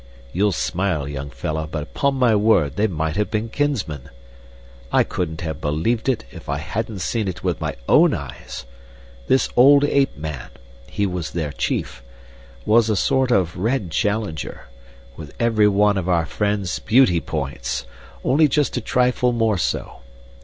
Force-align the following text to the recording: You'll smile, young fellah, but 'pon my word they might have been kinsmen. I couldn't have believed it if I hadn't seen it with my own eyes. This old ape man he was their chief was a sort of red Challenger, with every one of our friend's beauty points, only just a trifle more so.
You'll 0.33 0.51
smile, 0.51 1.07
young 1.07 1.29
fellah, 1.29 1.67
but 1.67 1.93
'pon 1.93 2.15
my 2.15 2.35
word 2.35 2.75
they 2.75 2.87
might 2.87 3.17
have 3.17 3.29
been 3.29 3.49
kinsmen. 3.49 4.09
I 4.91 5.03
couldn't 5.03 5.41
have 5.41 5.61
believed 5.61 6.09
it 6.09 6.23
if 6.31 6.49
I 6.49 6.57
hadn't 6.57 7.01
seen 7.01 7.27
it 7.27 7.43
with 7.43 7.61
my 7.61 7.75
own 7.87 8.15
eyes. 8.15 8.65
This 9.27 9.47
old 9.55 9.83
ape 9.83 10.17
man 10.17 10.49
he 10.87 11.05
was 11.05 11.29
their 11.33 11.51
chief 11.51 12.01
was 12.65 12.89
a 12.89 12.95
sort 12.95 13.29
of 13.29 13.55
red 13.55 13.91
Challenger, 13.91 14.63
with 15.17 15.35
every 15.39 15.67
one 15.67 15.99
of 15.99 16.09
our 16.09 16.25
friend's 16.25 16.79
beauty 16.79 17.19
points, 17.21 17.85
only 18.23 18.47
just 18.47 18.75
a 18.77 18.81
trifle 18.81 19.31
more 19.33 19.59
so. 19.59 19.97